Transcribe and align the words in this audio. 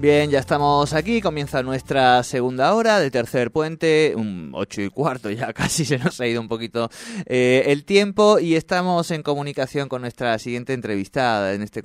Bien, 0.00 0.30
ya 0.30 0.38
estamos 0.38 0.94
aquí, 0.94 1.20
comienza 1.20 1.62
nuestra 1.62 2.22
segunda 2.22 2.72
hora 2.72 2.98
de 3.00 3.10
tercer 3.10 3.50
puente, 3.50 4.14
un 4.16 4.50
ocho 4.54 4.80
y 4.80 4.88
cuarto, 4.88 5.30
ya 5.30 5.52
casi 5.52 5.84
se 5.84 5.98
nos 5.98 6.18
ha 6.22 6.26
ido 6.26 6.40
un 6.40 6.48
poquito 6.48 6.88
eh, 7.26 7.64
el 7.66 7.84
tiempo 7.84 8.38
y 8.38 8.54
estamos 8.54 9.10
en 9.10 9.22
comunicación 9.22 9.90
con 9.90 10.00
nuestra 10.00 10.38
siguiente 10.38 10.72
entrevistada. 10.72 11.52
En 11.52 11.60
este 11.60 11.84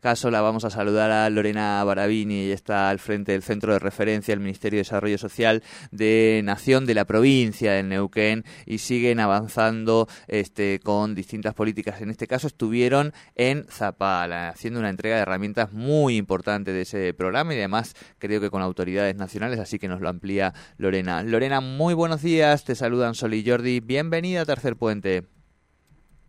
caso 0.00 0.32
la 0.32 0.40
vamos 0.40 0.64
a 0.64 0.70
saludar 0.70 1.12
a 1.12 1.30
Lorena 1.30 1.84
Barabini, 1.84 2.46
ella 2.46 2.54
está 2.54 2.90
al 2.90 2.98
frente 2.98 3.30
del 3.30 3.44
Centro 3.44 3.72
de 3.72 3.78
Referencia 3.78 4.32
del 4.32 4.40
Ministerio 4.40 4.78
de 4.78 4.82
Desarrollo 4.82 5.18
Social 5.18 5.62
de 5.92 6.40
Nación 6.42 6.84
de 6.84 6.94
la 6.94 7.04
provincia 7.04 7.74
de 7.74 7.84
Neuquén 7.84 8.44
y 8.66 8.78
siguen 8.78 9.20
avanzando 9.20 10.08
este, 10.26 10.80
con 10.80 11.14
distintas 11.14 11.54
políticas. 11.54 12.00
En 12.00 12.10
este 12.10 12.26
caso 12.26 12.48
estuvieron 12.48 13.12
en 13.36 13.66
Zapala, 13.70 14.48
haciendo 14.48 14.80
una 14.80 14.90
entrega 14.90 15.14
de 15.14 15.22
herramientas 15.22 15.72
muy 15.72 16.16
importante 16.16 16.72
de 16.72 16.80
ese 16.80 17.14
programa 17.14 17.51
y 17.54 17.58
además 17.58 17.94
creo 18.18 18.40
que 18.40 18.50
con 18.50 18.62
autoridades 18.62 19.16
nacionales, 19.16 19.58
así 19.58 19.78
que 19.78 19.88
nos 19.88 20.00
lo 20.00 20.08
amplía 20.08 20.52
Lorena. 20.78 21.22
Lorena, 21.22 21.60
muy 21.60 21.94
buenos 21.94 22.22
días, 22.22 22.64
te 22.64 22.74
saludan 22.74 23.14
Sol 23.14 23.34
y 23.34 23.48
Jordi, 23.48 23.80
bienvenida 23.80 24.42
a 24.42 24.46
Tercer 24.46 24.76
Puente. 24.76 25.24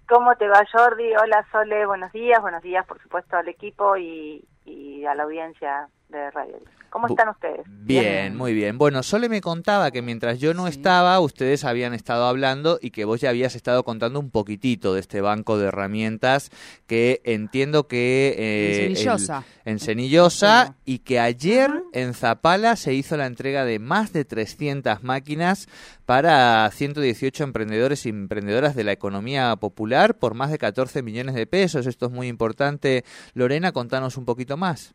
¿Cómo 0.07 0.35
te 0.35 0.47
va 0.47 0.63
Jordi? 0.71 1.15
Hola 1.15 1.45
Sole, 1.51 1.85
buenos 1.85 2.11
días, 2.11 2.41
buenos 2.41 2.61
días 2.61 2.85
por 2.85 3.01
supuesto 3.01 3.37
al 3.37 3.47
equipo 3.47 3.97
y, 3.97 4.45
y 4.65 5.05
a 5.05 5.15
la 5.15 5.23
audiencia 5.23 5.87
de 6.17 6.31
Radio 6.31 6.59
¿Cómo 6.93 7.07
están 7.07 7.29
ustedes? 7.29 7.65
Bien, 7.65 8.37
muy 8.37 8.53
bien. 8.53 8.77
Bueno, 8.77 9.01
Sole 9.01 9.27
me 9.27 9.41
contaba 9.41 9.89
que 9.89 10.03
mientras 10.03 10.39
yo 10.39 10.53
no 10.53 10.67
estaba, 10.67 11.19
ustedes 11.19 11.65
habían 11.65 11.95
estado 11.95 12.27
hablando 12.27 12.77
y 12.79 12.91
que 12.91 13.03
vos 13.03 13.19
ya 13.19 13.31
habías 13.31 13.55
estado 13.55 13.83
contando 13.83 14.19
un 14.19 14.29
poquitito 14.29 14.93
de 14.93 14.99
este 14.99 15.19
banco 15.19 15.57
de 15.57 15.69
herramientas 15.69 16.51
que 16.85 17.19
entiendo 17.23 17.87
que... 17.87 18.35
Eh, 18.37 18.85
en 18.85 18.95
Cenillosa. 18.95 19.43
en 19.65 19.79
Cenillosa 19.79 20.75
y 20.85 20.99
que 20.99 21.19
ayer 21.19 21.71
en 21.93 22.13
Zapala 22.13 22.75
se 22.75 22.93
hizo 22.93 23.17
la 23.17 23.25
entrega 23.25 23.65
de 23.65 23.79
más 23.79 24.13
de 24.13 24.23
300 24.23 25.01
máquinas 25.01 25.67
para 26.05 26.69
118 26.69 27.43
emprendedores 27.43 28.05
y 28.05 28.09
emprendedoras 28.09 28.75
de 28.75 28.83
la 28.83 28.91
economía 28.91 29.55
popular 29.55 30.19
por 30.19 30.35
más 30.35 30.51
de 30.51 30.59
14 30.59 31.01
millones 31.01 31.33
de 31.33 31.47
pesos. 31.47 31.87
Esto 31.87 32.05
es 32.05 32.11
muy 32.11 32.27
importante. 32.27 33.03
Lorena, 33.33 33.71
contanos 33.71 34.15
un 34.15 34.25
poquito 34.25 34.57
más. 34.57 34.93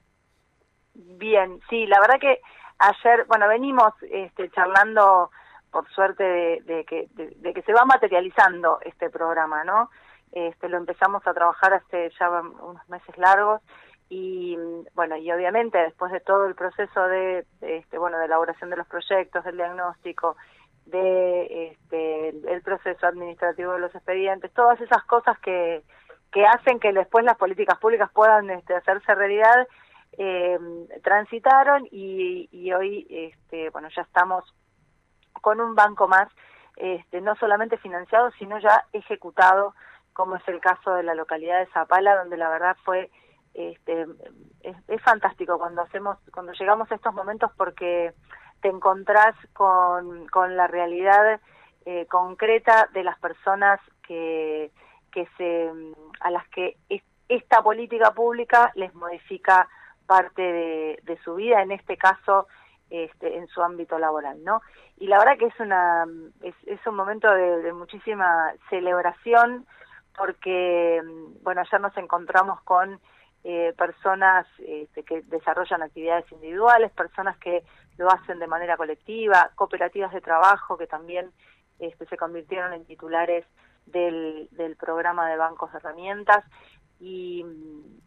Bien, 1.01 1.61
sí, 1.71 1.87
la 1.87 2.01
verdad 2.01 2.19
que 2.21 2.41
ayer, 2.79 3.25
bueno, 3.29 3.47
venimos 3.47 3.93
este, 4.11 4.51
charlando, 4.51 5.31
por 5.71 5.89
suerte, 5.91 6.25
de, 6.65 6.85
que, 6.85 7.07
de, 7.15 7.55
que 7.55 7.63
se 7.63 7.73
va 7.73 7.85
materializando 7.85 8.81
este 8.83 9.09
programa, 9.09 9.63
¿no? 9.63 9.91
Este, 10.33 10.69
lo 10.69 10.77
empezamos 10.77 11.25
a 11.25 11.35
trabajar 11.35 11.75
hace 11.75 12.11
ya 12.19 12.29
unos 12.31 12.89
meses 12.89 13.17
largos 13.17 13.63
y 14.11 14.57
bueno 14.95 15.17
y 15.17 15.31
obviamente 15.31 15.79
después 15.79 16.11
de 16.13 16.21
todo 16.21 16.47
el 16.47 16.55
proceso 16.55 17.03
de, 17.09 17.47
este 17.61 17.99
bueno 17.99 18.19
de 18.19 18.25
elaboración 18.25 18.71
de 18.71 18.77
los 18.77 18.87
proyectos 18.87 19.45
del 19.45 19.57
diagnóstico 19.57 20.37
de 20.87 21.73
este 21.73 22.29
el 22.31 22.63
proceso 22.63 23.07
administrativo 23.07 23.73
de 23.75 23.81
los 23.81 23.95
expedientes 23.95 24.53
todas 24.53 24.81
esas 24.81 25.05
cosas 25.05 25.39
que 25.41 25.83
que 26.33 26.47
hacen 26.47 26.81
que 26.81 26.93
después 26.93 27.25
las 27.25 27.37
políticas 27.37 27.79
públicas 27.79 28.11
puedan 28.13 28.49
este, 28.51 28.75
hacerse 28.75 29.15
realidad 29.15 29.67
eh, 30.13 30.59
transitaron 31.03 31.87
y, 31.91 32.49
y, 32.51 32.73
hoy, 32.73 33.07
este, 33.11 33.71
bueno, 33.71 33.89
ya 33.95 34.03
estamos 34.03 34.45
con 35.41 35.61
un 35.61 35.75
banco 35.75 36.09
más, 36.09 36.29
este, 36.77 37.21
no 37.21 37.37
solamente 37.37 37.79
financiado, 37.79 38.31
sino 38.39 38.59
ya 38.59 38.85
ejecutado, 38.93 39.75
como 40.13 40.37
es 40.37 40.49
el 40.49 40.61
caso 40.61 40.95
de 40.95 41.03
la 41.03 41.15
localidad 41.15 41.61
de 41.61 41.73
Zapala, 41.73 42.17
donde 42.17 42.37
la 42.37 42.49
verdad 42.49 42.77
fue, 42.85 43.11
este, 43.55 44.07
es, 44.63 45.03
fantástico 45.03 45.59
cuando 45.59 45.83
hacemos, 45.83 46.19
cuando 46.33 46.53
llegamos 46.53 46.91
a 46.91 46.95
estos 46.97 47.15
momentos 47.15 47.51
porque 47.57 48.13
te 48.61 48.69
encontrás 48.69 49.35
con, 49.53 50.27
con 50.29 50.57
la 50.57 50.67
realidad 50.67 51.41
eh, 51.87 52.07
concreta 52.07 52.89
de 52.93 53.05
las 53.05 53.19
personas 53.19 53.81
que, 54.07 54.71
que 55.13 55.29
se, 55.37 55.71
a 56.21 56.31
las 56.31 56.47
que 56.49 56.77
esta 57.29 57.63
política 57.63 58.11
pública 58.13 58.73
les 58.75 58.95
modifica 58.95 59.69
parte 60.09 60.43
de, 61.05 61.19
su 61.23 61.35
vida, 61.35 61.63
en 61.63 61.71
este 61.71 61.99
caso 61.99 62.49
este, 62.89 63.37
en 63.37 63.47
su 63.49 63.63
ámbito 63.63 63.99
laboral, 63.99 64.43
¿no? 64.43 64.63
Y 64.97 65.07
la 65.07 65.19
verdad 65.19 65.37
que 65.39 65.45
es 65.45 65.61
una 65.61 66.07
es, 66.43 66.87
un 66.87 66.97
momento 66.97 67.31
de, 67.31 67.73
muchísima 67.75 68.53
celebración 68.71 69.67
porque, 70.17 71.03
bueno, 71.43 71.61
ayer 71.61 71.81
nos 71.81 71.97
encontramos 71.99 72.61
con 72.63 72.99
eh, 73.45 73.75
personas 73.77 74.47
este, 74.59 75.05
que 75.05 75.21
desarrollan 75.23 75.83
actividades 75.83 76.31
individuales, 76.33 76.91
personas 76.93 77.37
que 77.37 77.63
lo 77.99 78.11
hacen 78.11 78.39
de 78.39 78.47
manera 78.47 78.79
colectiva, 78.79 79.51
cooperativas 79.55 80.13
de 80.13 80.23
trabajo 80.23 80.79
que 80.79 80.87
también 80.87 81.31
este, 81.79 82.07
se 82.07 82.17
convirtieron 82.17 82.73
en 82.73 82.87
titulares 82.87 83.45
del, 83.85 84.49
del 84.53 84.77
programa 84.77 85.29
de 85.29 85.37
bancos 85.37 85.71
de 85.73 85.79
herramientas 85.79 86.45
y 87.01 87.45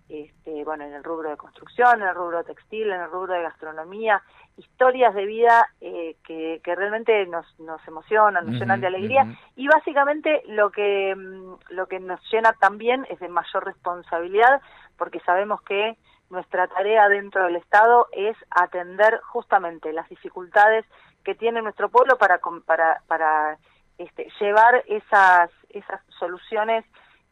este, 0.10 0.66
bueno, 0.66 0.84
en 0.84 0.94
el 0.94 1.04
rubro 1.04 1.30
de 1.30 1.38
construcción, 1.38 2.02
en 2.02 2.08
el 2.08 2.16
rubro 2.16 2.44
textil, 2.44 2.92
en 2.92 3.00
el 3.00 3.10
rubro 3.10 3.34
de 3.34 3.44
gastronomía, 3.44 4.22
historias 4.58 5.16
de 5.16 5.26
vida 5.26 5.68
eh, 5.80 6.18
que, 6.26 6.60
que, 6.64 6.76
realmente 6.76 7.26
nos, 7.28 7.46
nos 7.60 7.86
emocionan, 7.88 8.46
nos 8.46 8.60
llenan 8.60 8.82
de 8.82 8.88
alegría. 8.88 9.26
y 9.56 9.68
básicamente 9.68 10.44
lo 10.48 10.70
que, 10.70 11.16
mm, 11.16 11.54
lo 11.70 11.88
que 11.88 12.00
nos 12.02 12.20
llena 12.30 12.52
también 12.54 13.08
es 13.10 13.20
de 13.20 13.30
mayor 13.30 13.66
responsabilidad 13.66 14.62
porque 14.98 15.22
sabemos 15.22 15.62
que 15.62 15.98
nuestra 16.30 16.68
tarea 16.68 17.08
dentro 17.08 17.46
del 17.46 17.56
Estado 17.56 18.08
es 18.12 18.36
atender 18.50 19.20
justamente 19.24 19.94
las 19.94 20.10
dificultades 20.10 20.86
que 21.24 21.36
tiene 21.36 21.62
nuestro 21.62 21.90
pueblo 21.90 22.18
para, 22.18 22.40
para, 22.66 23.02
para 23.08 23.58
este, 23.98 24.28
llevar 24.40 24.84
esas, 24.88 25.50
esas 25.70 26.02
soluciones 26.20 26.86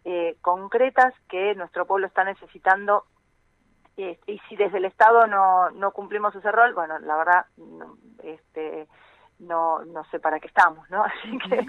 eh, 0.05 0.37
concretas 0.41 1.13
que 1.27 1.55
nuestro 1.55 1.85
pueblo 1.85 2.07
está 2.07 2.23
necesitando. 2.23 3.05
Este, 3.97 4.33
y 4.33 4.39
si 4.47 4.55
desde 4.55 4.77
el 4.77 4.85
Estado 4.85 5.27
no, 5.27 5.71
no 5.71 5.91
cumplimos 5.91 6.33
ese 6.35 6.51
rol, 6.51 6.73
bueno, 6.73 6.99
la 6.99 7.17
verdad, 7.17 7.45
no, 7.57 7.97
este, 8.23 8.87
no, 9.39 9.83
no 9.85 10.03
sé 10.05 10.19
para 10.19 10.39
qué 10.39 10.47
estamos, 10.47 10.89
¿no? 10.89 11.03
Así 11.05 11.37
que 11.49 11.65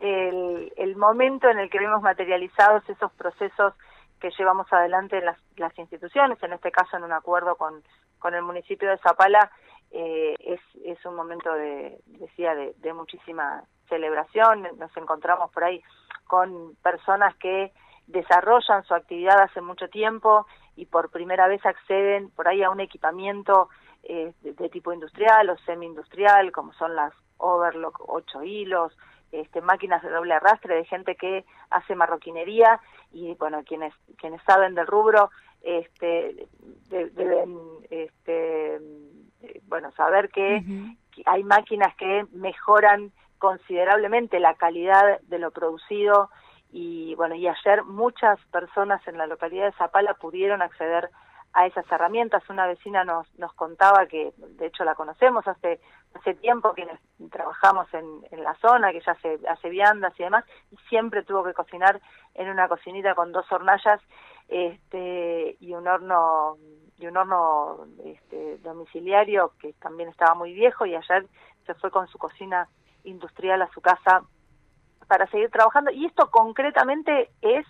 el, 0.00 0.72
el 0.76 0.96
momento 0.96 1.48
en 1.48 1.58
el 1.58 1.70
que 1.70 1.78
vemos 1.78 2.02
materializados 2.02 2.88
esos 2.88 3.12
procesos 3.12 3.74
que 4.20 4.30
llevamos 4.38 4.72
adelante 4.72 5.18
en 5.18 5.24
las, 5.24 5.38
las 5.56 5.76
instituciones, 5.78 6.40
en 6.42 6.52
este 6.52 6.70
caso 6.70 6.96
en 6.96 7.02
un 7.02 7.12
acuerdo 7.12 7.56
con, 7.56 7.82
con 8.20 8.34
el 8.34 8.42
municipio 8.42 8.88
de 8.88 8.98
Zapala, 8.98 9.50
eh, 9.90 10.36
es, 10.38 10.60
es 10.84 11.04
un 11.04 11.16
momento 11.16 11.52
de, 11.52 12.00
decía, 12.06 12.54
de, 12.54 12.72
de 12.78 12.92
muchísima 12.92 13.64
celebración, 13.88 14.68
nos 14.78 14.96
encontramos 14.96 15.50
por 15.50 15.64
ahí 15.64 15.82
con 16.32 16.76
personas 16.82 17.36
que 17.36 17.72
desarrollan 18.06 18.84
su 18.84 18.94
actividad 18.94 19.38
hace 19.42 19.60
mucho 19.60 19.88
tiempo 19.88 20.46
y 20.76 20.86
por 20.86 21.10
primera 21.10 21.46
vez 21.46 21.60
acceden 21.66 22.30
por 22.30 22.48
ahí 22.48 22.62
a 22.62 22.70
un 22.70 22.80
equipamiento 22.80 23.68
eh, 24.02 24.32
de, 24.40 24.68
tipo 24.70 24.94
industrial 24.94 25.50
o 25.50 25.58
semi-industrial, 25.66 26.50
como 26.50 26.72
son 26.72 26.96
las 26.96 27.12
overlock 27.36 28.00
8 28.08 28.44
hilos, 28.44 28.96
este, 29.30 29.60
máquinas 29.60 30.02
de 30.02 30.08
doble 30.08 30.32
arrastre 30.32 30.76
de 30.76 30.86
gente 30.86 31.16
que 31.16 31.44
hace 31.68 31.94
marroquinería 31.94 32.80
y 33.12 33.34
bueno 33.34 33.62
quienes 33.64 33.92
quienes 34.16 34.40
saben 34.44 34.74
del 34.74 34.86
rubro 34.86 35.30
este 35.60 36.48
deben 36.88 37.58
este 37.90 38.80
bueno 39.68 39.92
saber 39.92 40.30
que 40.30 40.64
hay 41.26 41.44
máquinas 41.44 41.94
que 41.96 42.24
mejoran 42.32 43.12
considerablemente 43.42 44.38
la 44.38 44.54
calidad 44.54 45.20
de 45.22 45.40
lo 45.40 45.50
producido 45.50 46.30
y 46.70 47.16
bueno, 47.16 47.34
y 47.34 47.48
ayer 47.48 47.82
muchas 47.82 48.38
personas 48.52 49.04
en 49.08 49.18
la 49.18 49.26
localidad 49.26 49.64
de 49.64 49.72
Zapala 49.72 50.14
pudieron 50.14 50.62
acceder 50.62 51.10
a 51.52 51.66
esas 51.66 51.84
herramientas. 51.90 52.48
Una 52.48 52.68
vecina 52.68 53.02
nos, 53.02 53.26
nos 53.38 53.52
contaba 53.54 54.06
que, 54.06 54.32
de 54.36 54.66
hecho 54.66 54.84
la 54.84 54.94
conocemos 54.94 55.46
hace, 55.48 55.80
hace 56.14 56.34
tiempo 56.34 56.72
que 56.72 56.86
trabajamos 57.32 57.92
en, 57.92 58.06
en 58.30 58.44
la 58.44 58.54
zona, 58.54 58.92
que 58.92 59.00
ya 59.00 59.10
hace, 59.10 59.40
hace 59.48 59.68
viandas 59.70 60.14
y 60.20 60.22
demás, 60.22 60.44
y 60.70 60.76
siempre 60.88 61.24
tuvo 61.24 61.42
que 61.42 61.52
cocinar 61.52 62.00
en 62.34 62.48
una 62.48 62.68
cocinita 62.68 63.16
con 63.16 63.32
dos 63.32 63.50
hornallas 63.50 64.00
este, 64.46 65.56
y 65.58 65.74
un 65.74 65.88
horno 65.88 66.58
y 66.96 67.08
un 67.08 67.16
horno 67.16 67.86
este, 68.04 68.58
domiciliario 68.58 69.52
que 69.58 69.72
también 69.72 70.10
estaba 70.10 70.34
muy 70.34 70.52
viejo 70.52 70.86
y 70.86 70.94
ayer 70.94 71.26
se 71.66 71.74
fue 71.74 71.90
con 71.90 72.06
su 72.06 72.16
cocina 72.16 72.68
industrial 73.04 73.62
a 73.62 73.70
su 73.72 73.80
casa 73.80 74.22
para 75.06 75.26
seguir 75.28 75.50
trabajando. 75.50 75.90
Y 75.90 76.06
esto 76.06 76.30
concretamente 76.30 77.30
es 77.42 77.66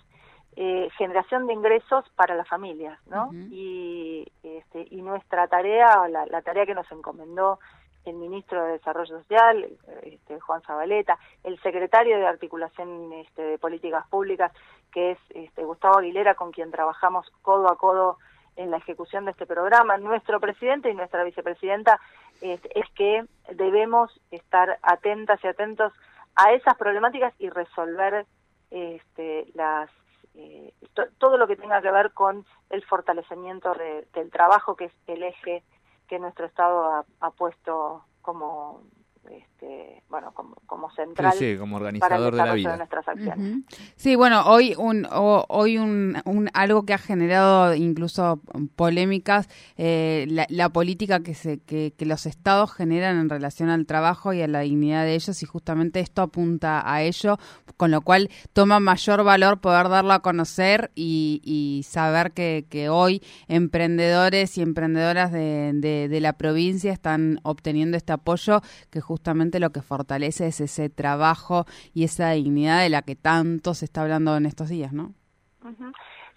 eh, 0.55 0.89
generación 0.97 1.47
de 1.47 1.53
ingresos 1.53 2.05
para 2.15 2.35
las 2.35 2.47
familias, 2.47 2.99
¿no? 3.07 3.31
y, 3.33 4.31
este, 4.43 4.87
y 4.91 5.01
nuestra 5.01 5.47
tarea, 5.47 6.07
la, 6.07 6.25
la 6.27 6.41
tarea 6.41 6.65
que 6.65 6.75
nos 6.75 6.91
encomendó 6.91 7.59
el 8.05 8.15
ministro 8.15 8.63
de 8.63 8.73
Desarrollo 8.73 9.17
Social, 9.19 9.67
este, 10.03 10.39
Juan 10.41 10.61
Zabaleta, 10.61 11.17
el 11.43 11.59
secretario 11.61 12.17
de 12.17 12.27
Articulación 12.27 13.13
este, 13.13 13.41
de 13.41 13.57
Políticas 13.57 14.05
Públicas, 14.07 14.51
que 14.91 15.11
es 15.11 15.17
este, 15.29 15.63
Gustavo 15.63 15.99
Aguilera, 15.99 16.35
con 16.35 16.51
quien 16.51 16.69
trabajamos 16.69 17.25
codo 17.41 17.71
a 17.71 17.77
codo 17.77 18.17
en 18.55 18.69
la 18.69 18.77
ejecución 18.77 19.25
de 19.25 19.31
este 19.31 19.45
programa, 19.45 19.97
nuestro 19.97 20.39
presidente 20.39 20.89
y 20.89 20.93
nuestra 20.93 21.23
vicepresidenta, 21.23 21.99
es 22.43 22.89
que 22.95 23.25
debemos 23.53 24.11
estar 24.31 24.77
atentas 24.81 25.43
y 25.43 25.47
atentos 25.47 25.93
a 26.35 26.51
esas 26.53 26.75
problemáticas 26.77 27.33
y 27.39 27.49
resolver 27.49 28.25
este, 28.71 29.45
las 29.53 29.89
eh, 30.35 30.73
todo 31.19 31.37
lo 31.37 31.47
que 31.47 31.55
tenga 31.55 31.81
que 31.81 31.91
ver 31.91 32.11
con 32.11 32.45
el 32.69 32.83
fortalecimiento 32.85 33.73
del 34.13 34.31
trabajo, 34.31 34.75
que 34.75 34.85
es 34.85 34.93
el 35.05 35.21
eje 35.23 35.63
que 36.07 36.17
nuestro 36.17 36.47
Estado 36.47 37.05
ha, 37.19 37.31
puesto 37.31 38.03
como 38.21 38.81
este, 39.29 40.03
bueno, 40.09 40.31
como, 40.33 40.55
como 40.65 40.91
central 40.91 41.33
sí, 41.33 41.55
como 41.57 41.77
organizador 41.77 42.35
de 42.35 42.45
la 42.45 42.53
vida. 42.53 42.77
nuestras 42.77 43.07
acciones. 43.07 43.63
Sí, 43.95 44.15
bueno, 44.15 44.43
hoy 44.45 44.75
un 44.77 45.07
hoy 45.09 45.77
un, 45.77 46.17
un, 46.25 46.49
algo 46.53 46.85
que 46.85 46.93
ha 46.93 46.97
generado 46.97 47.73
incluso 47.73 48.41
polémicas 48.75 49.47
eh, 49.77 50.27
la, 50.27 50.69
política 50.69 51.21
que 51.21 51.33
se 51.33 51.59
que, 51.59 51.93
que, 51.97 52.05
los 52.05 52.25
estados 52.25 52.73
generan 52.73 53.17
en 53.17 53.29
relación 53.29 53.69
al 53.69 53.85
trabajo 53.85 54.33
y 54.33 54.41
a 54.41 54.47
la 54.47 54.59
dignidad 54.59 55.03
de 55.03 55.15
ellos 55.15 55.41
y 55.41 55.45
justamente 55.45 55.99
esto 55.99 56.21
apunta 56.21 56.83
a 56.91 57.01
ello, 57.01 57.37
con 57.77 57.91
lo 57.91 58.01
cual 58.01 58.29
toma 58.51 58.79
mayor 58.79 59.23
valor 59.23 59.61
poder 59.61 59.89
darlo 59.89 60.13
a 60.13 60.21
conocer 60.21 60.91
y, 60.95 61.41
y 61.43 61.83
saber 61.83 62.33
que, 62.33 62.65
que, 62.69 62.89
hoy 62.89 63.21
emprendedores 63.47 64.57
y 64.57 64.61
emprendedoras 64.61 65.31
de, 65.31 65.71
de, 65.73 66.09
de 66.09 66.19
la 66.19 66.33
provincia 66.33 66.91
están 66.91 67.39
obteniendo 67.43 67.97
este 67.97 68.13
apoyo 68.13 68.61
que 68.89 68.99
justamente 68.99 69.12
lo 69.59 69.69
que 69.71 69.81
fortalece 69.81 70.47
es 70.47 70.61
ese 70.61 70.89
trabajo 70.89 71.65
y 71.93 72.03
esa 72.03 72.31
dignidad 72.31 72.81
de 72.81 72.89
la 72.89 73.01
que 73.01 73.15
tanto 73.15 73.73
se 73.73 73.85
está 73.85 74.01
hablando 74.01 74.35
en 74.35 74.45
estos 74.45 74.69
días, 74.69 74.93
¿no? 74.93 75.13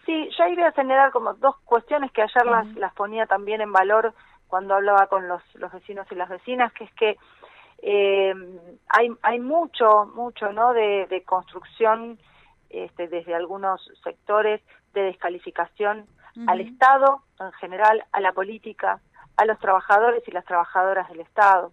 Sí, 0.04 0.28
yo 0.38 0.46
iba 0.46 0.68
a 0.68 0.72
señalar 0.72 1.10
como 1.10 1.34
dos 1.34 1.56
cuestiones 1.64 2.12
que 2.12 2.22
ayer 2.22 2.46
las, 2.46 2.66
las 2.76 2.94
ponía 2.94 3.26
también 3.26 3.60
en 3.60 3.72
valor 3.72 4.14
cuando 4.46 4.74
hablaba 4.74 5.08
con 5.08 5.26
los, 5.26 5.42
los 5.54 5.72
vecinos 5.72 6.06
y 6.10 6.14
las 6.14 6.28
vecinas, 6.28 6.72
que 6.72 6.84
es 6.84 6.92
que 6.92 7.16
eh, 7.82 8.34
hay, 8.88 9.10
hay 9.22 9.40
mucho, 9.40 10.06
mucho, 10.14 10.52
¿no? 10.52 10.72
De, 10.72 11.06
de 11.06 11.22
construcción 11.24 12.18
este, 12.70 13.08
desde 13.08 13.34
algunos 13.34 13.80
sectores 14.02 14.60
de 14.94 15.02
descalificación 15.02 16.06
al 16.46 16.60
Estado 16.60 17.22
en 17.40 17.52
general, 17.52 18.04
a 18.12 18.20
la 18.20 18.32
política, 18.32 19.00
a 19.36 19.44
los 19.46 19.58
trabajadores 19.58 20.22
y 20.26 20.32
las 20.32 20.44
trabajadoras 20.44 21.08
del 21.08 21.20
Estado. 21.20 21.72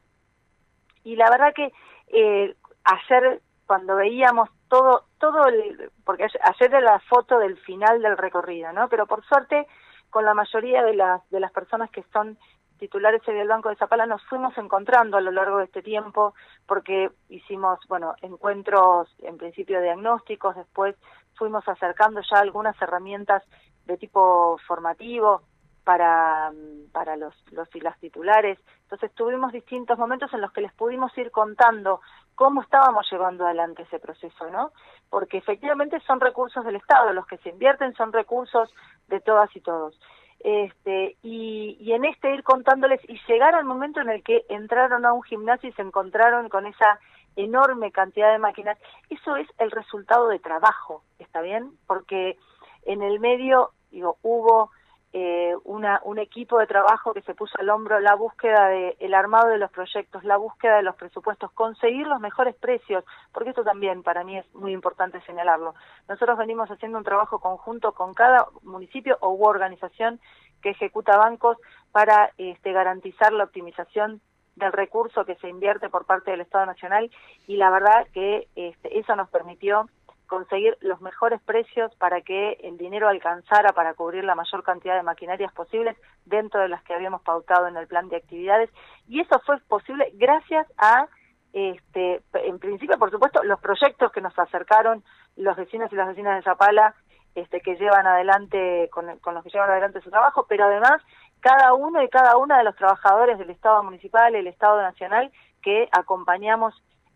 Y 1.03 1.15
la 1.15 1.29
verdad 1.29 1.53
que 1.53 1.71
eh, 2.07 2.55
ayer 2.83 3.41
cuando 3.65 3.95
veíamos 3.95 4.49
todo, 4.67 5.05
todo 5.19 5.47
el, 5.47 5.91
porque 6.03 6.23
ayer 6.23 6.69
era 6.69 6.81
la 6.81 6.99
foto 6.99 7.39
del 7.39 7.57
final 7.57 8.01
del 8.01 8.17
recorrido, 8.17 8.71
¿no? 8.73 8.89
Pero 8.89 9.07
por 9.07 9.23
suerte, 9.25 9.67
con 10.09 10.25
la 10.25 10.33
mayoría 10.33 10.83
de 10.83 10.95
las, 10.95 11.27
de 11.29 11.39
las 11.39 11.51
personas 11.51 11.89
que 11.89 12.03
son 12.11 12.37
titulares 12.77 13.21
del 13.25 13.47
Banco 13.47 13.69
de 13.69 13.77
Zapala 13.77 14.05
nos 14.05 14.21
fuimos 14.25 14.57
encontrando 14.57 15.15
a 15.15 15.21
lo 15.21 15.31
largo 15.31 15.59
de 15.59 15.65
este 15.65 15.81
tiempo 15.81 16.33
porque 16.67 17.09
hicimos, 17.29 17.79
bueno, 17.87 18.13
encuentros 18.21 19.07
en 19.19 19.37
principio 19.37 19.81
diagnósticos, 19.81 20.55
después 20.55 20.95
fuimos 21.35 21.65
acercando 21.67 22.21
ya 22.29 22.39
algunas 22.39 22.79
herramientas 22.81 23.41
de 23.85 23.97
tipo 23.97 24.57
formativo, 24.67 25.43
para, 25.83 26.51
para 26.91 27.15
los, 27.17 27.33
los 27.51 27.73
y 27.75 27.81
las 27.81 27.99
titulares. 27.99 28.59
Entonces 28.83 29.11
tuvimos 29.13 29.51
distintos 29.51 29.97
momentos 29.97 30.33
en 30.33 30.41
los 30.41 30.51
que 30.51 30.61
les 30.61 30.73
pudimos 30.73 31.15
ir 31.17 31.31
contando 31.31 32.01
cómo 32.35 32.61
estábamos 32.61 33.07
llevando 33.11 33.45
adelante 33.45 33.83
ese 33.83 33.99
proceso, 33.99 34.49
¿no? 34.49 34.71
Porque 35.09 35.37
efectivamente 35.37 35.99
son 36.01 36.19
recursos 36.19 36.65
del 36.65 36.77
Estado, 36.77 37.13
los 37.13 37.27
que 37.27 37.37
se 37.39 37.49
invierten 37.49 37.93
son 37.95 38.11
recursos 38.11 38.73
de 39.07 39.19
todas 39.19 39.53
y 39.55 39.61
todos. 39.61 39.99
Este, 40.39 41.15
y, 41.21 41.77
y 41.79 41.93
en 41.93 42.03
este 42.05 42.33
ir 42.33 42.43
contándoles 42.43 42.99
y 43.07 43.17
llegar 43.27 43.55
al 43.55 43.63
momento 43.63 44.01
en 44.01 44.09
el 44.09 44.23
que 44.23 44.45
entraron 44.49 45.05
a 45.05 45.13
un 45.13 45.23
gimnasio 45.23 45.69
y 45.69 45.73
se 45.73 45.81
encontraron 45.81 46.49
con 46.49 46.65
esa 46.65 46.99
enorme 47.35 47.91
cantidad 47.91 48.31
de 48.31 48.39
máquinas, 48.39 48.77
eso 49.09 49.35
es 49.37 49.47
el 49.57 49.71
resultado 49.71 50.27
de 50.27 50.39
trabajo, 50.39 51.03
¿está 51.17 51.41
bien? 51.41 51.71
Porque 51.87 52.37
en 52.85 53.01
el 53.01 53.19
medio, 53.19 53.71
digo, 53.91 54.17
hubo 54.21 54.71
eh, 55.15 55.53
una, 55.63 56.01
un 56.05 56.17
equipo 56.17 56.57
de 56.57 56.65
trabajo 56.65 57.13
que 57.13 57.21
se 57.21 57.35
puso 57.35 57.53
al 57.59 57.69
hombro 57.69 57.99
la 57.99 58.15
búsqueda 58.15 58.67
del 58.67 58.95
el 58.99 59.13
armado 59.13 59.49
de 59.49 59.59
los 59.59 59.69
proyectos, 59.71 60.23
la 60.23 60.37
búsqueda 60.37 60.77
de 60.77 60.83
los 60.83 60.95
presupuestos, 60.95 61.51
conseguir 61.51 62.07
los 62.07 62.19
mejores 62.19 62.55
precios, 62.55 63.05
porque 63.31 63.51
esto 63.51 63.63
también 63.63 64.01
para 64.01 64.23
mí 64.23 64.39
es 64.39 64.55
muy 64.55 64.73
importante 64.73 65.21
señalarlo. 65.21 65.75
Nosotros 66.09 66.37
venimos 66.39 66.69
haciendo 66.71 66.97
un 66.97 67.03
trabajo 67.03 67.39
conjunto 67.39 67.91
con 67.91 68.15
cada 68.15 68.47
municipio 68.63 69.17
o 69.21 69.37
organización 69.47 70.19
que 70.63 70.71
ejecuta 70.71 71.15
bancos 71.17 71.57
para 71.91 72.31
este, 72.37 72.71
garantizar 72.71 73.33
la 73.33 73.43
optimización 73.43 74.19
del 74.55 74.71
recurso 74.71 75.25
que 75.25 75.35
se 75.35 75.47
invierte 75.47 75.89
por 75.89 76.05
parte 76.05 76.31
del 76.31 76.41
Estado 76.41 76.65
Nacional 76.65 77.11
y 77.47 77.57
la 77.57 77.69
verdad 77.69 78.07
que 78.13 78.47
este, 78.55 78.97
eso 78.97 79.15
nos 79.15 79.29
permitió 79.29 79.87
conseguir 80.27 80.77
los 80.81 81.01
mejores 81.01 81.41
precios 81.41 81.93
para 81.95 82.21
que 82.21 82.53
el 82.63 82.77
dinero 82.77 83.07
alcanzara 83.07 83.73
para 83.73 83.93
cubrir 83.93 84.23
la 84.23 84.35
mayor 84.35 84.63
cantidad 84.63 84.95
de 84.95 85.03
maquinarias 85.03 85.51
posibles 85.53 85.97
dentro 86.25 86.61
de 86.61 86.69
las 86.69 86.83
que 86.83 86.93
habíamos 86.93 87.21
pautado 87.21 87.67
en 87.67 87.77
el 87.77 87.87
plan 87.87 88.09
de 88.09 88.17
actividades. 88.17 88.69
Y 89.07 89.21
eso 89.21 89.39
fue 89.45 89.59
posible 89.67 90.11
gracias 90.13 90.67
a 90.77 91.07
este 91.53 92.23
en 92.33 92.57
principio 92.57 92.97
por 92.97 93.11
supuesto 93.11 93.43
los 93.43 93.59
proyectos 93.59 94.11
que 94.11 94.21
nos 94.21 94.37
acercaron 94.39 95.03
los 95.35 95.55
vecinos 95.55 95.93
y 95.93 95.95
las 95.95 96.07
vecinas 96.07 96.37
de 96.37 96.41
Zapala 96.41 96.95
este 97.35 97.61
que 97.61 97.75
llevan 97.75 98.07
adelante 98.07 98.89
con, 98.91 99.19
con 99.19 99.35
los 99.35 99.43
que 99.43 99.51
llevan 99.51 99.69
adelante 99.69 100.01
su 100.01 100.09
trabajo 100.09 100.47
pero 100.49 100.65
además 100.65 101.03
cada 101.43 101.73
uno 101.73 102.01
y 102.01 102.07
cada 102.07 102.37
una 102.37 102.57
de 102.57 102.63
los 102.63 102.75
trabajadores 102.77 103.37
del 103.37 103.49
Estado 103.49 103.83
municipal, 103.83 104.33
el 104.33 104.47
Estado 104.47 104.81
nacional, 104.81 105.29
que 105.61 105.89
acompañamos 105.91 106.73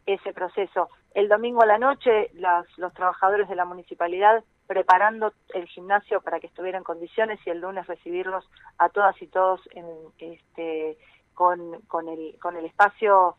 ese 0.07 0.33
proceso. 0.33 0.89
El 1.13 1.27
domingo 1.27 1.61
a 1.61 1.65
la 1.67 1.77
noche, 1.77 2.31
los 2.77 2.93
trabajadores 2.93 3.47
de 3.47 3.55
la 3.55 3.65
municipalidad 3.65 4.43
preparando 4.65 5.33
el 5.53 5.65
gimnasio 5.67 6.21
para 6.21 6.39
que 6.39 6.47
estuviera 6.47 6.77
en 6.77 6.83
condiciones 6.83 7.39
y 7.45 7.49
el 7.49 7.61
lunes 7.61 7.87
recibirlos 7.87 8.49
a 8.77 8.89
todas 8.89 9.21
y 9.21 9.27
todos 9.27 9.61
en, 9.71 9.85
este, 10.19 10.97
con, 11.33 11.81
con, 11.87 12.07
el, 12.09 12.37
con 12.39 12.57
el 12.57 12.65
espacio, 12.65 13.35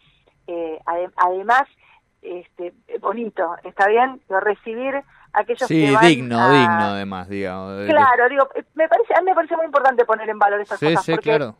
eh, 0.46 0.78
además, 1.16 1.64
este, 2.22 2.74
bonito, 3.00 3.56
¿está 3.64 3.88
bien? 3.88 4.20
Lo 4.28 4.40
recibir 4.40 5.02
aquellos 5.32 5.68
sí, 5.68 5.86
que 5.86 5.92
van 5.92 6.06
digno, 6.06 6.50
digno 6.50 6.84
además, 6.84 7.28
digamos. 7.28 7.86
Claro, 7.86 8.28
digo, 8.28 8.48
me 8.74 8.88
parece, 8.88 9.14
a 9.14 9.20
mí 9.20 9.26
me 9.26 9.34
parece 9.34 9.56
muy 9.56 9.66
importante 9.66 10.04
poner 10.04 10.28
en 10.28 10.38
valor 10.38 10.60
esas 10.60 10.80
cosas. 10.80 11.04
Sí, 11.04 11.16
claro. 11.18 11.56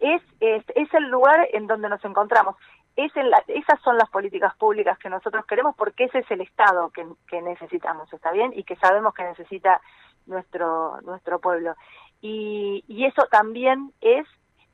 Es, 0.00 0.22
es, 0.40 0.64
es 0.74 0.92
el 0.92 1.08
lugar 1.08 1.48
en 1.52 1.66
donde 1.66 1.88
nos 1.88 2.04
encontramos 2.04 2.56
es 2.96 3.14
la, 3.14 3.42
esas 3.48 3.80
son 3.82 3.98
las 3.98 4.08
políticas 4.10 4.56
públicas 4.56 4.98
que 4.98 5.10
nosotros 5.10 5.44
queremos 5.46 5.76
porque 5.76 6.04
ese 6.04 6.20
es 6.20 6.30
el 6.30 6.40
Estado 6.40 6.90
que, 6.90 7.42
necesitamos, 7.42 8.12
¿está 8.12 8.32
bien? 8.32 8.52
Y 8.54 8.64
que 8.64 8.76
sabemos 8.76 9.14
que 9.14 9.24
necesita 9.24 9.80
nuestro, 10.26 11.00
nuestro 11.02 11.38
pueblo. 11.38 11.76
Y, 12.22 12.84
y 12.88 13.04
eso 13.04 13.26
también 13.30 13.92
es 14.00 14.26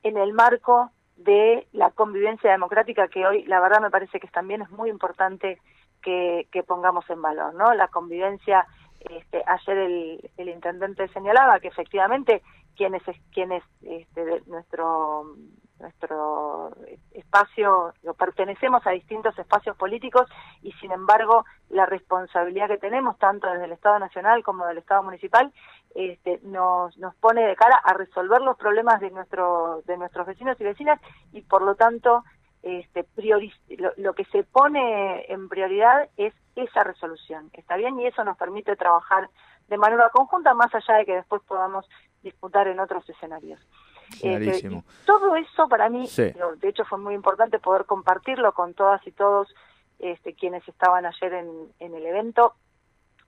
en 0.04 0.16
el 0.16 0.32
marco 0.32 0.90
de 1.16 1.66
la 1.72 1.90
convivencia 1.90 2.50
democrática 2.50 3.08
que 3.08 3.26
hoy, 3.26 3.44
la 3.44 3.60
verdad, 3.60 3.80
me 3.80 3.90
parece 3.90 4.20
que 4.20 4.28
también 4.28 4.62
es 4.62 4.70
muy 4.70 4.88
importante 4.88 5.60
que, 6.00 6.46
que 6.50 6.62
pongamos 6.62 7.08
en 7.10 7.22
valor, 7.22 7.54
¿no? 7.54 7.74
La 7.74 7.88
convivencia, 7.88 8.66
este, 9.00 9.42
ayer 9.46 9.78
el, 9.78 10.30
el 10.36 10.48
intendente 10.48 11.08
señalaba 11.08 11.60
que 11.60 11.68
efectivamente 11.68 12.42
quienes, 12.76 13.02
quienes 13.32 13.62
este, 13.82 14.42
nuestro 14.46 15.36
nuestro 15.82 16.70
espacio, 17.10 17.92
pertenecemos 18.16 18.86
a 18.86 18.90
distintos 18.90 19.38
espacios 19.38 19.76
políticos 19.76 20.28
y 20.62 20.72
sin 20.72 20.92
embargo 20.92 21.44
la 21.68 21.84
responsabilidad 21.84 22.68
que 22.68 22.78
tenemos 22.78 23.18
tanto 23.18 23.50
desde 23.50 23.66
el 23.66 23.72
Estado 23.72 23.98
Nacional 23.98 24.42
como 24.42 24.66
del 24.66 24.78
Estado 24.78 25.02
Municipal 25.02 25.52
este, 25.94 26.40
nos, 26.44 26.96
nos 26.96 27.14
pone 27.16 27.46
de 27.46 27.56
cara 27.56 27.76
a 27.84 27.92
resolver 27.92 28.40
los 28.40 28.56
problemas 28.56 29.00
de, 29.00 29.10
nuestro, 29.10 29.82
de 29.84 29.98
nuestros 29.98 30.26
vecinos 30.26 30.58
y 30.58 30.64
vecinas 30.64 31.00
y 31.32 31.42
por 31.42 31.62
lo 31.62 31.74
tanto 31.74 32.24
este, 32.62 33.04
lo, 33.16 33.92
lo, 33.96 34.14
que 34.14 34.24
se 34.26 34.44
pone 34.44 35.24
en 35.28 35.48
prioridad 35.48 36.08
es 36.16 36.32
esa 36.54 36.84
resolución, 36.84 37.50
¿está 37.54 37.76
bien? 37.76 37.98
Y 37.98 38.06
eso 38.06 38.22
nos 38.24 38.38
permite 38.38 38.76
trabajar 38.76 39.28
de 39.68 39.78
manera 39.78 40.10
conjunta 40.10 40.54
más 40.54 40.72
allá 40.74 40.98
de 40.98 41.06
que 41.06 41.14
después 41.16 41.42
podamos 41.42 41.88
disputar 42.22 42.68
en 42.68 42.78
otros 42.78 43.08
escenarios. 43.08 43.60
Clarísimo. 44.20 44.84
todo 45.06 45.36
eso 45.36 45.68
para 45.68 45.88
mí, 45.88 46.08
de 46.16 46.68
hecho 46.68 46.84
fue 46.84 46.98
muy 46.98 47.14
importante 47.14 47.58
poder 47.58 47.84
compartirlo 47.84 48.52
con 48.52 48.74
todas 48.74 49.04
y 49.06 49.12
todos 49.12 49.54
este, 49.98 50.34
quienes 50.34 50.66
estaban 50.68 51.06
ayer 51.06 51.32
en, 51.34 51.48
en 51.78 51.94
el 51.94 52.04
evento, 52.04 52.54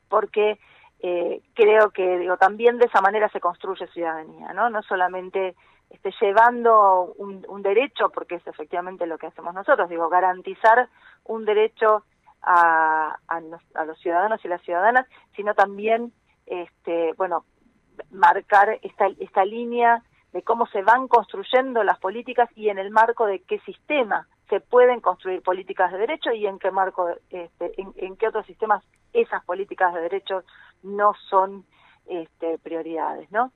porque 0.09 0.59
eh, 1.01 1.43
creo 1.55 1.91
que 1.91 2.19
digo 2.19 2.37
también 2.37 2.79
de 2.79 2.87
esa 2.87 3.01
manera 3.01 3.29
se 3.29 3.41
construye 3.41 3.87
ciudadanía, 3.89 4.53
¿no? 4.53 4.71
No 4.71 4.83
solamente 4.83 5.55
este, 5.91 6.13
llevando 6.21 7.13
un, 7.17 7.45
un 7.49 7.63
derecho, 7.63 8.11
porque 8.11 8.37
es 8.37 8.47
efectivamente 8.47 9.07
lo 9.07 9.19
que 9.19 9.29
hacemos 9.29 9.55
nosotros, 9.55 9.89
digo, 9.89 10.09
garantizar 10.09 10.89
un 11.25 11.45
derecho 11.45 12.05
a, 12.43 13.19
a, 13.29 13.41
los 13.85 13.99
ciudadanos 14.01 14.45
y 14.45 14.49
las 14.49 14.63
ciudadanas, 14.63 15.07
sino 15.37 15.55
también, 15.55 16.13
este, 16.47 17.13
bueno, 17.17 17.45
marcar 18.11 18.79
esta, 18.83 19.07
esta 19.19 19.45
línea 19.45 20.03
de 20.35 20.43
cómo 20.43 20.67
se 20.67 20.83
van 20.83 21.07
construyendo 21.07 21.85
las 21.85 22.01
políticas 22.01 22.51
y 22.57 22.69
en 22.69 22.79
el 22.79 22.91
marco 22.91 23.25
de 23.25 23.43
qué 23.43 23.61
sistema 23.61 24.27
se 24.49 24.59
pueden 24.59 25.01
construir 25.01 25.41
políticas 25.43 25.93
de 25.93 25.99
derecho 25.99 26.33
y 26.33 26.45
en 26.49 26.59
qué 26.59 26.73
marco, 26.73 27.09
este, 27.31 27.73
en, 27.77 28.17
qué 28.17 28.27
otros 28.27 28.45
sistemas 28.45 28.83
esas 29.13 29.45
políticas 29.45 29.95
de 29.95 30.01
derecho 30.01 30.43
no 30.83 31.13
son 31.31 31.65
este, 32.07 32.59
prioridades, 32.59 33.31
¿no? 33.31 33.53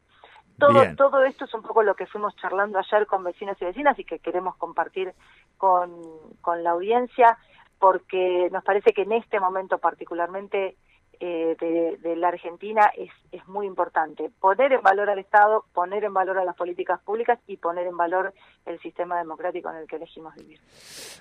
Todo, 0.57 0.81
todo 0.97 1.25
esto 1.25 1.47
es 1.47 1.55
un 1.55 1.63
poco 1.63 1.83
lo 1.83 1.97
que 1.97 2.07
fuimos 2.07 2.35
charlando 2.37 2.79
ayer 2.79 3.09
con 3.09 3.25
vecinos 3.25 3.61
y 3.61 3.65
vecinas 3.65 3.99
y 3.99 4.05
que 4.05 4.21
queremos 4.21 4.57
compartir 4.57 5.15
con, 5.57 6.01
con 6.41 6.63
la 6.63 6.71
audiencia 6.71 7.39
porque 7.81 8.49
nos 8.53 8.63
parece 8.63 8.93
que 8.93 9.03
en 9.03 9.13
este 9.13 9.41
momento 9.41 9.79
particularmente 9.79 10.77
eh, 11.21 11.57
de, 12.03 12.17
la 12.17 12.29
Argentina 12.29 12.91
es, 12.97 13.11
es 13.33 13.47
muy 13.49 13.67
importante. 13.67 14.31
Poner 14.41 14.73
en 14.73 14.83
valor 14.83 15.11
al 15.11 15.19
Estado, 15.19 15.65
poner 15.73 16.05
en 16.05 16.15
valor 16.15 16.39
a 16.39 16.45
las 16.45 16.55
políticas 16.55 17.01
públicas 17.01 17.39
y 17.47 17.57
poner 17.57 17.87
en 17.87 17.97
valor 17.97 18.33
el 18.67 18.79
sistema 18.81 19.19
democrático 19.19 19.71
en 19.71 19.77
el 19.77 19.87
que 19.87 19.97
elegimos 19.97 20.35
vivir. 20.37 20.61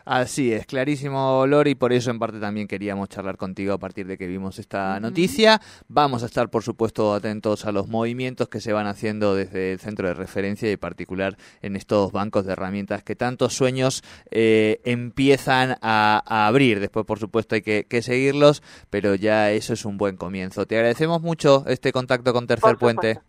Así 0.05 0.53
es, 0.53 0.65
clarísimo, 0.65 1.45
Lori, 1.47 1.75
por 1.75 1.93
eso 1.93 2.11
en 2.11 2.19
parte 2.19 2.39
también 2.39 2.67
queríamos 2.67 3.09
charlar 3.09 3.37
contigo 3.37 3.73
a 3.73 3.77
partir 3.77 4.07
de 4.07 4.17
que 4.17 4.27
vimos 4.27 4.59
esta 4.59 4.99
noticia. 4.99 5.59
Vamos 5.87 6.23
a 6.23 6.27
estar, 6.27 6.49
por 6.49 6.63
supuesto, 6.63 7.13
atentos 7.13 7.65
a 7.65 7.71
los 7.71 7.87
movimientos 7.87 8.49
que 8.49 8.59
se 8.59 8.73
van 8.73 8.87
haciendo 8.87 9.35
desde 9.35 9.73
el 9.73 9.79
centro 9.79 10.07
de 10.07 10.13
referencia 10.13 10.69
y 10.69 10.73
en 10.73 10.79
particular 10.79 11.37
en 11.61 11.75
estos 11.75 12.11
bancos 12.11 12.45
de 12.45 12.53
herramientas 12.53 13.03
que 13.03 13.15
tantos 13.15 13.53
sueños 13.53 14.03
eh, 14.29 14.79
empiezan 14.83 15.77
a, 15.81 16.47
abrir. 16.47 16.79
Después, 16.79 17.05
por 17.05 17.19
supuesto, 17.19 17.55
hay 17.55 17.61
que, 17.61 17.85
que 17.85 18.01
seguirlos, 18.01 18.61
pero 18.89 19.15
ya 19.15 19.51
eso 19.51 19.73
es 19.73 19.86
un 19.87 19.97
buen 19.97 20.17
comienzo. 20.17 20.65
Te 20.65 20.75
agradecemos 20.75 21.21
mucho 21.21 21.63
este 21.67 21.91
contacto 21.91 22.33
con 22.33 22.45
Tercer 22.45 22.77
Puente. 22.77 23.19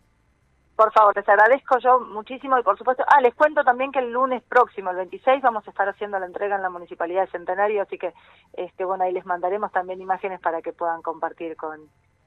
Por 0.75 0.93
favor, 0.93 1.13
les 1.13 1.27
agradezco 1.27 1.77
yo 1.79 1.99
muchísimo 1.99 2.57
y 2.57 2.63
por 2.63 2.77
supuesto, 2.77 3.03
ah, 3.07 3.19
les 3.19 3.35
cuento 3.35 3.65
también 3.65 3.91
que 3.91 3.99
el 3.99 4.13
lunes 4.13 4.41
próximo, 4.43 4.91
el 4.91 4.95
26, 4.95 5.41
vamos 5.41 5.67
a 5.67 5.71
estar 5.71 5.89
haciendo 5.89 6.17
la 6.19 6.25
entrega 6.25 6.55
en 6.55 6.61
la 6.61 6.69
Municipalidad 6.69 7.25
de 7.25 7.31
Centenario, 7.31 7.81
así 7.81 7.97
que, 7.97 8.13
este, 8.53 8.85
bueno, 8.85 9.03
ahí 9.03 9.11
les 9.11 9.25
mandaremos 9.25 9.73
también 9.73 9.99
imágenes 9.99 10.39
para 10.39 10.61
que 10.61 10.71
puedan 10.71 11.01
compartir 11.01 11.57
con, 11.57 11.81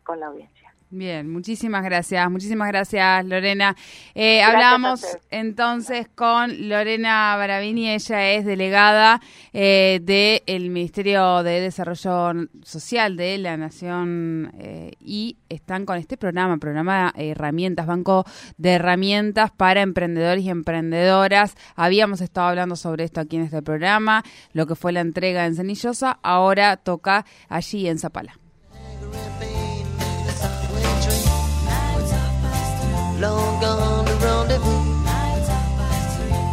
con 0.04 0.20
la 0.20 0.26
audiencia. 0.26 0.74
Bien, 0.94 1.30
muchísimas 1.30 1.82
gracias, 1.82 2.30
muchísimas 2.30 2.68
gracias 2.68 3.24
Lorena. 3.24 3.74
Eh, 4.14 4.42
hablábamos 4.42 5.02
entonces 5.30 6.06
con 6.14 6.68
Lorena 6.68 7.34
Baravini, 7.38 7.88
ella 7.88 8.32
es 8.32 8.44
delegada 8.44 9.18
eh, 9.54 10.00
del 10.02 10.68
Ministerio 10.68 11.42
de 11.42 11.62
Desarrollo 11.62 12.46
Social 12.62 13.16
de 13.16 13.38
la 13.38 13.56
Nación 13.56 14.52
eh, 14.58 14.90
y 15.00 15.38
están 15.48 15.86
con 15.86 15.96
este 15.96 16.18
programa, 16.18 16.58
programa 16.58 17.14
de 17.16 17.30
herramientas, 17.30 17.86
banco 17.86 18.26
de 18.58 18.72
herramientas 18.72 19.50
para 19.50 19.80
emprendedores 19.80 20.44
y 20.44 20.50
emprendedoras. 20.50 21.56
Habíamos 21.74 22.20
estado 22.20 22.48
hablando 22.48 22.76
sobre 22.76 23.04
esto 23.04 23.22
aquí 23.22 23.36
en 23.36 23.44
este 23.44 23.62
programa, 23.62 24.24
lo 24.52 24.66
que 24.66 24.74
fue 24.74 24.92
la 24.92 25.00
entrega 25.00 25.46
en 25.46 25.56
Cenillosa, 25.56 26.18
ahora 26.22 26.76
toca 26.76 27.24
allí 27.48 27.88
en 27.88 27.98
Zapala. 27.98 28.41
Long 33.22 33.60
gone 33.60 34.04
to 34.04 34.14
rendezvous. 34.14 34.82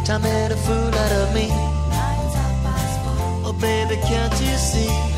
Time 0.04 0.22
had 0.22 0.52
a 0.52 0.56
fool 0.56 0.94
out 1.02 1.12
of 1.22 1.34
me. 1.34 1.48
Oh, 3.44 3.52
baby, 3.60 3.96
can't 4.06 4.40
you 4.40 4.56
see? 4.56 5.09